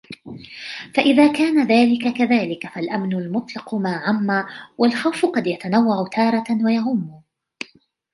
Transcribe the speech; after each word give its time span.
فَإِذَا 0.95 1.31
كَانَ 1.33 1.67
ذَلِكَ 1.67 2.13
كَذَلِكَ 2.17 2.67
فَالْأَمْنُ 2.67 3.13
الْمُطْلَقُ 3.17 3.75
مَا 3.75 3.89
عَمَّ 3.95 4.45
وَالْخَوْفُ 4.77 5.25
قَدْ 5.25 5.47
يَتَنَوَّعُ 5.47 6.07
تَارَةً 6.13 6.43
وَيَعُمُّ 6.63 7.21